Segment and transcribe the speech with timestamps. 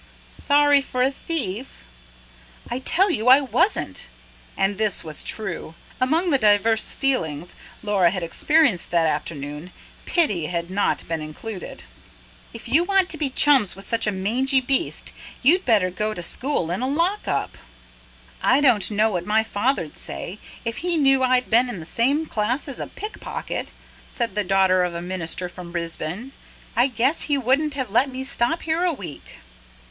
[0.27, 1.83] "Sorry for a thief?"
[2.71, 4.07] "I tell you I WASN'T!"
[4.57, 5.75] and this was true.
[6.01, 9.71] Among the divers feelings Laura had experienced that afternoon,
[10.07, 11.83] pity had not been included.
[12.51, 16.23] "If you want to be chums with such a mangy beast, you'd better go to
[16.23, 17.55] school in a lock up."
[18.41, 22.25] "I don't know what my father'd say, if he knew I'd been in the same
[22.25, 23.71] class as a pickpocket,"
[24.07, 26.31] said the daughter of a minister from Brisbane.
[26.75, 29.35] "I guess he wouldn't have let me stop here a week."